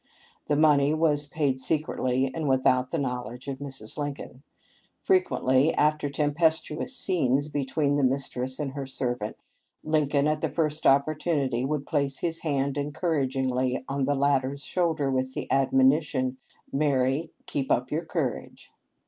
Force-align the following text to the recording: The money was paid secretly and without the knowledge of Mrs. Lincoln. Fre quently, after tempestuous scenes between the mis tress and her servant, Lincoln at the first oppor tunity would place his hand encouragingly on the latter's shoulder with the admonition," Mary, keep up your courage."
The 0.47 0.55
money 0.55 0.95
was 0.95 1.27
paid 1.27 1.61
secretly 1.61 2.31
and 2.33 2.49
without 2.49 2.89
the 2.89 2.97
knowledge 2.97 3.47
of 3.47 3.59
Mrs. 3.59 3.99
Lincoln. 3.99 4.41
Fre 5.03 5.17
quently, 5.17 5.75
after 5.77 6.09
tempestuous 6.09 6.97
scenes 6.97 7.49
between 7.49 7.97
the 7.97 8.03
mis 8.03 8.27
tress 8.27 8.57
and 8.57 8.71
her 8.71 8.87
servant, 8.87 9.37
Lincoln 9.83 10.25
at 10.27 10.41
the 10.41 10.49
first 10.49 10.85
oppor 10.85 11.15
tunity 11.15 11.67
would 11.67 11.85
place 11.85 12.17
his 12.17 12.39
hand 12.39 12.79
encouragingly 12.79 13.85
on 13.87 14.05
the 14.05 14.15
latter's 14.15 14.63
shoulder 14.63 15.11
with 15.11 15.35
the 15.35 15.47
admonition," 15.51 16.37
Mary, 16.73 17.29
keep 17.45 17.69
up 17.71 17.91
your 17.91 18.03
courage." 18.05 18.71